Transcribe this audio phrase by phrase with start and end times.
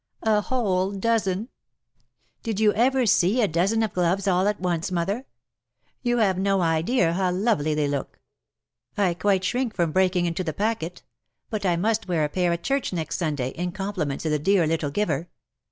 [0.23, 1.49] A whole dozen!
[2.41, 5.27] Did you ever see a dozen of gloves all at once, mother?
[6.01, 8.19] You have no idea how lovely they look.
[8.97, 11.03] I quite shrink from breaking into the packet; IN SOCIETY.
[11.05, 14.39] 1G9 but I must wear a pair at church next Sunday^ in compliment to the
[14.39, 15.29] dear little giver.